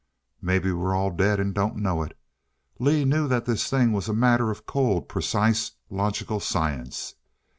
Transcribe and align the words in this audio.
Maybe 0.41 0.71
we're 0.71 0.95
all 0.95 1.11
dead 1.11 1.39
and 1.39 1.53
don't 1.53 1.75
know 1.75 2.01
it.... 2.01 2.17
Lee 2.79 3.05
knew 3.05 3.27
that 3.27 3.45
this 3.45 3.69
thing 3.69 3.91
was 3.93 4.09
a 4.09 4.15
matter 4.15 4.49
of 4.49 4.65
cold, 4.65 5.07
precise, 5.07 5.73
logical 5.91 6.39
science.... 6.39 7.13